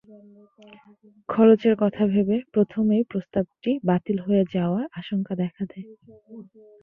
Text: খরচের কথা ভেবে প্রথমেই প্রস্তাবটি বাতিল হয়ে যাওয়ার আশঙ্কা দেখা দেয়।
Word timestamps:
খরচের 1.29 1.73
কথা 1.83 2.03
ভেবে 2.13 2.37
প্রথমেই 2.53 3.03
প্রস্তাবটি 3.11 3.71
বাতিল 3.89 4.17
হয়ে 4.25 4.43
যাওয়ার 4.55 4.85
আশঙ্কা 4.99 5.33
দেখা 5.43 5.63
দেয়। 5.71 5.85